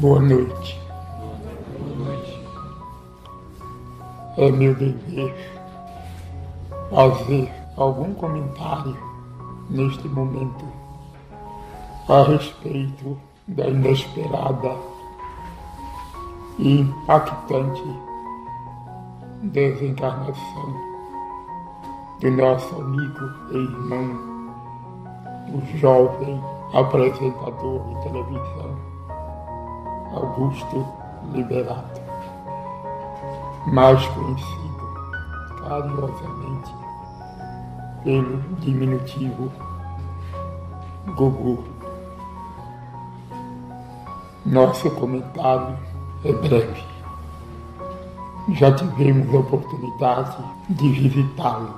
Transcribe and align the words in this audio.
Boa 0.00 0.20
noite. 0.20 0.80
Boa 1.76 1.96
noite. 1.96 2.40
É 4.36 4.48
meu 4.48 4.72
dever 4.76 5.34
fazer 6.88 7.52
algum 7.76 8.14
comentário 8.14 8.96
neste 9.68 10.06
momento 10.06 10.64
a 12.08 12.22
respeito 12.22 13.18
da 13.48 13.66
inesperada 13.66 14.76
e 16.60 16.78
impactante 16.78 17.82
desencarnação 19.42 20.74
do 22.20 22.30
nosso 22.30 22.72
amigo 22.76 23.24
e 23.50 23.56
irmão, 23.56 24.54
o 25.54 25.76
jovem 25.76 26.40
apresentador 26.72 27.82
de 27.88 28.02
televisão 28.04 28.97
Augusto 30.12 30.86
Liberato, 31.32 32.00
mais 33.66 34.04
conhecido 34.08 34.68
carinhosamente 35.60 36.72
pelo 38.02 38.38
diminutivo 38.60 39.52
Gugu. 41.14 41.62
Nosso 44.46 44.90
comentário 44.92 45.76
é 46.24 46.32
breve. 46.32 46.84
Já 48.54 48.72
tivemos 48.74 49.34
a 49.34 49.38
oportunidade 49.40 50.36
de 50.70 50.88
visitá-lo, 50.90 51.74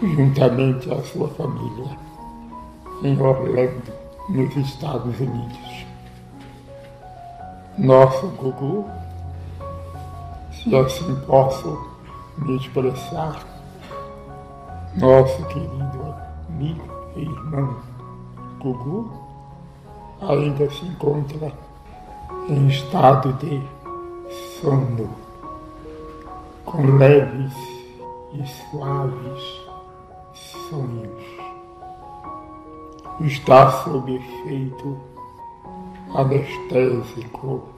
juntamente 0.00 0.92
à 0.92 1.02
sua 1.02 1.28
família, 1.30 1.98
em 3.02 3.20
Orlando, 3.20 3.92
nos 4.28 4.56
Estados 4.56 5.18
Unidos 5.18 5.93
nosso 7.78 8.28
Gugu, 8.28 8.88
se 10.52 10.74
assim 10.76 11.14
posso 11.26 11.90
me 12.38 12.56
expressar, 12.56 13.40
nosso 14.96 15.44
querido 15.46 16.14
amigo 16.48 16.94
e 17.16 17.22
irmão. 17.22 17.76
Gugu 18.60 19.10
ainda 20.22 20.70
se 20.70 20.86
encontra 20.86 21.52
em 22.48 22.68
estado 22.68 23.32
de 23.34 23.60
sono, 24.60 25.10
com 26.64 26.96
leves 26.96 27.52
e 28.34 28.46
suaves 28.46 29.64
sonhos. 30.68 31.24
Está 33.20 33.70
sob 33.82 34.14
efeito 34.14 35.13
anestésico, 36.14 37.68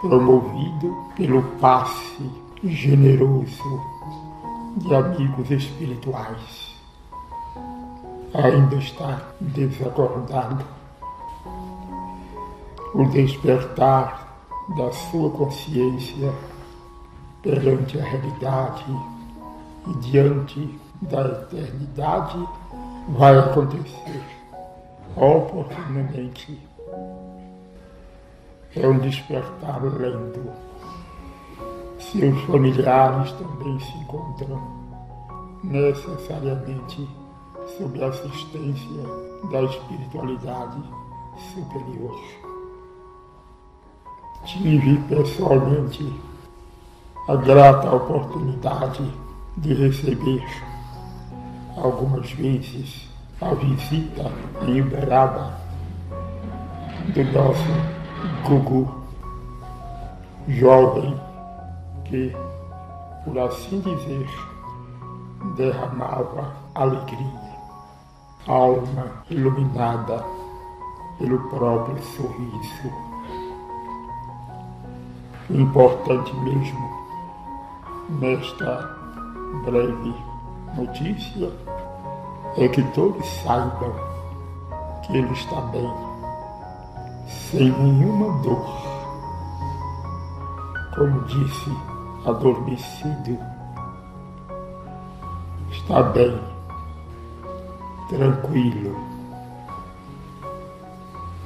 promovido 0.00 0.96
pelo 1.16 1.42
passe 1.58 2.30
generoso 2.62 3.80
de 4.76 4.94
amigos 4.94 5.50
espirituais. 5.50 6.72
Ainda 8.34 8.76
está 8.76 9.20
desacordado. 9.40 10.64
O 12.94 13.04
despertar 13.06 14.36
da 14.76 14.92
sua 14.92 15.30
consciência 15.30 16.32
perante 17.42 17.98
a 17.98 18.04
realidade 18.04 18.84
e 19.88 19.94
diante 19.98 20.80
da 21.02 21.22
eternidade 21.22 22.48
vai 23.08 23.36
acontecer 23.38 24.22
oportunamente 25.16 26.58
é 28.76 28.86
um 28.86 28.98
despertar 28.98 29.82
lento. 29.82 30.40
Seus 31.98 32.40
familiares 32.42 33.32
também 33.32 33.78
se 33.80 33.96
encontram 33.98 34.60
necessariamente 35.62 37.08
sob 37.76 38.02
a 38.02 38.08
assistência 38.08 39.02
da 39.50 39.62
espiritualidade 39.62 40.82
superior. 41.54 42.20
Tive 44.44 44.96
pessoalmente 45.08 46.12
a 47.28 47.36
grata 47.36 47.94
oportunidade 47.94 49.12
de 49.58 49.74
receber 49.74 50.44
algumas 51.76 52.30
vezes 52.32 53.08
a 53.40 53.54
visita 53.54 54.30
em 54.66 54.80
Uberaba 54.80 55.60
do 57.14 57.24
nosso 57.32 58.01
Gugu, 58.46 58.88
jovem 60.46 61.20
que, 62.04 62.32
por 63.24 63.36
assim 63.36 63.80
dizer, 63.80 64.28
derramava 65.56 66.52
alegria, 66.72 67.56
alma 68.46 69.24
iluminada 69.28 70.24
pelo 71.18 71.36
próprio 71.48 72.00
sorriso. 72.00 72.92
Importante 75.50 76.32
mesmo 76.36 76.90
nesta 78.20 78.88
breve 79.64 80.14
notícia 80.76 81.52
é 82.56 82.68
que 82.68 82.84
todos 82.92 83.26
saibam 83.42 83.92
que 85.02 85.16
ele 85.16 85.32
está 85.32 85.60
bem 85.62 86.11
sem 87.50 87.70
nenhuma 87.70 88.42
dor. 88.42 88.66
Como 90.94 91.22
disse, 91.22 91.70
adormecido, 92.26 93.38
está 95.70 96.02
bem, 96.02 96.38
tranquilo. 98.08 98.96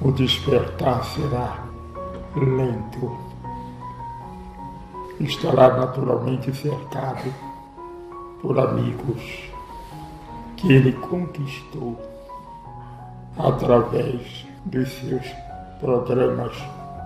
O 0.01 0.13
despertar 0.13 1.05
será 1.05 1.65
lento. 2.37 3.17
Estará 5.19 5.77
naturalmente 5.77 6.55
cercado 6.55 7.33
por 8.43 8.59
amigos 8.59 9.51
que 10.57 10.73
ele 10.73 10.93
conquistou 10.93 11.99
através 13.39 14.47
dos 14.67 14.89
seus 14.89 15.27
programas 15.81 16.53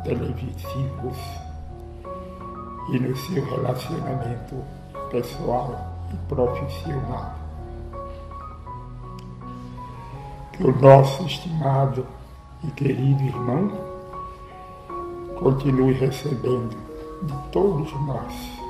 televisivos 0.05 1.19
e 2.93 2.99
no 2.99 3.17
seu 3.17 3.45
relacionamento 3.45 4.57
pessoal 5.11 5.75
e 6.13 6.17
profissional. 6.29 7.35
Que 10.53 10.65
o 10.65 10.81
nosso 10.81 11.25
estimado 11.25 12.07
e 12.65 12.71
querido 12.73 13.23
irmão 13.23 13.71
continue 15.39 15.93
recebendo 15.95 16.77
de 17.23 17.51
todos 17.51 17.93
nós 18.07 18.61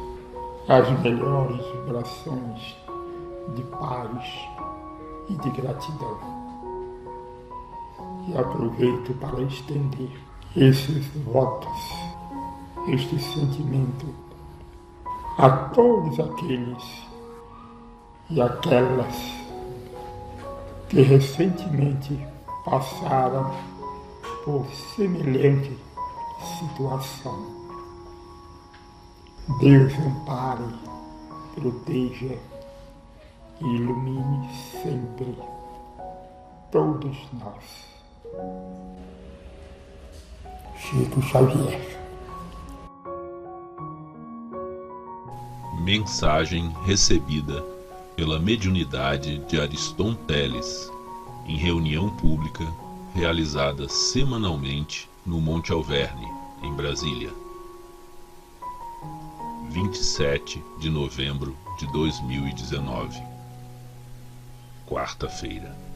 as 0.69 1.01
melhores 1.01 1.65
vibrações 1.67 2.77
de 3.55 3.63
paz 3.65 4.49
e 5.29 5.35
de 5.35 5.51
gratidão 5.51 6.40
e 8.29 8.37
aproveito 8.37 9.15
para 9.21 9.41
estender 9.43 10.11
esses 10.57 11.07
votos, 11.25 11.79
este 12.89 13.19
sentimento 13.19 14.07
a 15.39 15.51
todos 15.75 16.19
aqueles 16.21 16.83
e 18.29 18.41
aquelas 18.41 19.17
que 20.89 21.03
recentemente 21.03 22.19
passaram 22.65 23.55
por 24.45 24.67
semelhante 24.97 25.79
situação. 26.59 27.61
Deus 29.61 29.93
ampare, 29.95 30.65
proteja 31.55 32.39
e 33.61 33.65
ilumine 33.65 34.49
sempre 34.83 35.37
todos 36.71 37.17
nós. 37.33 38.00
Chico 40.77 41.23
Xavier. 41.23 41.81
Mensagem 45.83 46.73
recebida 46.85 47.63
pela 48.15 48.39
mediunidade 48.39 49.39
de 49.47 49.61
Ariston 49.61 50.15
Teles 50.15 50.91
em 51.47 51.57
reunião 51.57 52.11
pública 52.17 52.65
realizada 53.15 53.89
semanalmente 53.89 55.09
no 55.27 55.41
Monte 55.41 55.73
Alverne, 55.73 56.29
em 56.63 56.73
Brasília. 56.73 57.33
27 59.71 60.63
de 60.79 60.91
novembro 60.91 61.57
de 61.79 61.87
2019, 61.93 63.23
quarta-feira. 64.87 65.90